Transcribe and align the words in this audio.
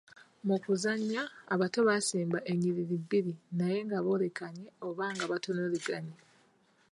"Mu 0.47 0.55
kuguzannya, 0.61 1.21
abato 1.53 1.79
basimba 1.87 2.37
ennyiriri 2.51 2.95
bbiri 3.03 3.33
naye 3.57 3.77
nga 3.85 3.99
boolekanye 4.05 4.65
oba 4.87 5.05
nga 5.13 5.25
batunuuliganye." 5.31 6.15